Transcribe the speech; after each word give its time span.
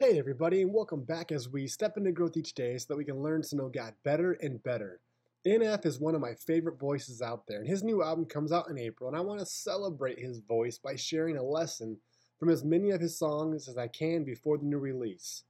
Hey, 0.00 0.18
everybody, 0.18 0.60
and 0.60 0.74
welcome 0.74 1.04
back 1.04 1.30
as 1.30 1.48
we 1.48 1.68
step 1.68 1.96
into 1.96 2.10
growth 2.10 2.36
each 2.36 2.54
day 2.54 2.76
so 2.76 2.86
that 2.88 2.96
we 2.96 3.04
can 3.04 3.22
learn 3.22 3.42
to 3.42 3.54
know 3.54 3.68
God 3.68 3.94
better 4.02 4.32
and 4.32 4.60
better. 4.60 5.00
NF 5.46 5.86
is 5.86 6.00
one 6.00 6.16
of 6.16 6.20
my 6.20 6.34
favorite 6.34 6.80
voices 6.80 7.22
out 7.22 7.46
there, 7.46 7.60
and 7.60 7.68
his 7.68 7.84
new 7.84 8.02
album 8.02 8.24
comes 8.24 8.50
out 8.50 8.68
in 8.68 8.76
April, 8.76 9.08
and 9.08 9.16
I 9.16 9.20
want 9.20 9.38
to 9.38 9.46
celebrate 9.46 10.18
his 10.18 10.40
voice 10.40 10.78
by 10.78 10.96
sharing 10.96 11.36
a 11.36 11.44
lesson 11.44 11.96
from 12.40 12.50
as 12.50 12.64
many 12.64 12.90
of 12.90 13.00
his 13.00 13.16
songs 13.16 13.68
as 13.68 13.78
I 13.78 13.86
can 13.86 14.24
before 14.24 14.58
the 14.58 14.64
new 14.64 14.78
release. 14.78 15.44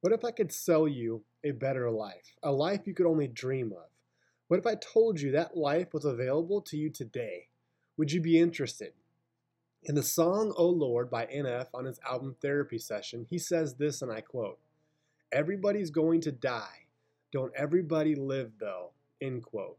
What 0.00 0.14
if 0.14 0.24
I 0.24 0.30
could 0.30 0.52
sell 0.52 0.88
you 0.88 1.22
a 1.44 1.50
better 1.50 1.90
life, 1.90 2.34
a 2.42 2.50
life 2.50 2.86
you 2.86 2.94
could 2.94 3.06
only 3.06 3.28
dream 3.28 3.72
of? 3.72 3.90
What 4.48 4.58
if 4.58 4.66
I 4.66 4.76
told 4.76 5.20
you 5.20 5.32
that 5.32 5.54
life 5.54 5.92
was 5.92 6.06
available 6.06 6.62
to 6.62 6.78
you 6.78 6.88
today? 6.88 7.48
Would 7.98 8.10
you 8.10 8.22
be 8.22 8.40
interested? 8.40 8.94
In 9.88 9.94
the 9.94 10.02
song 10.02 10.52
Oh 10.56 10.68
Lord 10.68 11.08
by 11.08 11.26
NF 11.26 11.68
on 11.72 11.84
his 11.84 12.00
album 12.04 12.34
Therapy 12.42 12.76
Session, 12.76 13.24
he 13.30 13.38
says 13.38 13.76
this, 13.76 14.02
and 14.02 14.10
I 14.10 14.20
quote 14.20 14.58
Everybody's 15.30 15.90
going 15.90 16.20
to 16.22 16.32
die. 16.32 16.88
Don't 17.30 17.52
everybody 17.54 18.16
live, 18.16 18.50
though. 18.58 18.90
End 19.20 19.44
quote. 19.44 19.78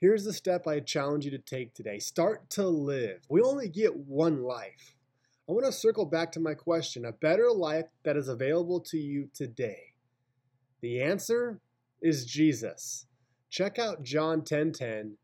Here's 0.00 0.22
the 0.22 0.32
step 0.32 0.68
I 0.68 0.78
challenge 0.78 1.24
you 1.24 1.32
to 1.32 1.38
take 1.38 1.74
today 1.74 1.98
start 1.98 2.48
to 2.50 2.68
live. 2.68 3.22
We 3.28 3.42
only 3.42 3.68
get 3.68 3.96
one 3.96 4.44
life. 4.44 4.94
I 5.48 5.52
want 5.52 5.66
to 5.66 5.72
circle 5.72 6.06
back 6.06 6.30
to 6.32 6.40
my 6.40 6.54
question 6.54 7.04
a 7.04 7.10
better 7.10 7.50
life 7.50 7.86
that 8.04 8.16
is 8.16 8.28
available 8.28 8.78
to 8.82 8.98
you 8.98 9.30
today. 9.34 9.94
The 10.80 11.02
answer 11.02 11.58
is 12.00 12.24
Jesus. 12.24 13.06
Check 13.48 13.80
out 13.80 14.04
John 14.04 14.42
10:10, 14.42 14.46
10, 14.46 14.72
10, 14.74 15.16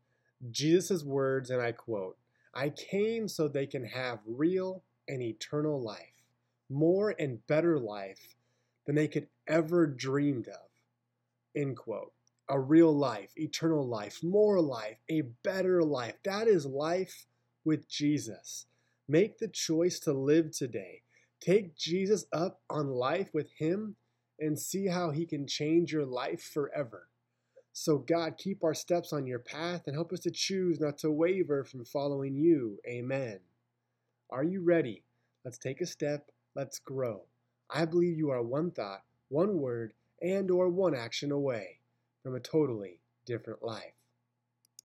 Jesus' 0.51 1.05
words, 1.05 1.49
and 1.49 1.61
I 1.61 1.71
quote 1.71 2.17
I 2.57 2.69
came 2.69 3.27
so 3.27 3.47
they 3.47 3.67
can 3.67 3.85
have 3.85 4.17
real 4.25 4.83
and 5.07 5.21
eternal 5.21 5.79
life, 5.79 6.23
more 6.71 7.13
and 7.19 7.45
better 7.45 7.77
life 7.77 8.35
than 8.87 8.95
they 8.95 9.07
could 9.07 9.27
ever 9.47 9.85
dreamed 9.85 10.47
of. 10.47 10.67
End 11.55 11.77
quote. 11.77 12.13
A 12.49 12.59
real 12.59 12.91
life, 12.91 13.29
eternal 13.35 13.87
life, 13.87 14.23
more 14.23 14.59
life, 14.59 14.97
a 15.07 15.21
better 15.43 15.83
life. 15.83 16.15
That 16.23 16.47
is 16.47 16.65
life 16.65 17.27
with 17.63 17.87
Jesus. 17.87 18.65
Make 19.07 19.37
the 19.37 19.49
choice 19.49 19.99
to 19.99 20.13
live 20.13 20.49
today. 20.51 21.03
Take 21.39 21.77
Jesus 21.77 22.25
up 22.33 22.61
on 22.71 22.87
life 22.87 23.29
with 23.35 23.51
Him 23.59 23.97
and 24.39 24.57
see 24.57 24.87
how 24.87 25.11
He 25.11 25.27
can 25.27 25.45
change 25.45 25.91
your 25.91 26.05
life 26.05 26.41
forever. 26.41 27.09
So, 27.79 27.99
God, 27.99 28.39
keep 28.39 28.63
our 28.63 28.73
steps 28.73 29.13
on 29.13 29.27
your 29.27 29.37
path 29.37 29.83
and 29.85 29.95
help 29.95 30.11
us 30.11 30.21
to 30.21 30.31
choose 30.31 30.79
not 30.79 30.97
to 30.97 31.11
waver 31.11 31.63
from 31.63 31.85
following 31.85 32.35
you. 32.35 32.79
Amen. 32.87 33.37
Are 34.31 34.43
you 34.43 34.63
ready? 34.63 35.03
Let's 35.45 35.59
take 35.59 35.79
a 35.79 35.85
step. 35.85 36.31
Let's 36.55 36.79
grow. 36.79 37.25
I 37.69 37.85
believe 37.85 38.17
you 38.17 38.31
are 38.31 38.41
one 38.41 38.71
thought, 38.71 39.03
one 39.29 39.59
word, 39.59 39.93
and 40.23 40.49
or 40.49 40.69
one 40.69 40.95
action 40.95 41.31
away 41.31 41.77
from 42.23 42.33
a 42.33 42.39
totally 42.39 42.99
different 43.27 43.61
life. 43.61 43.93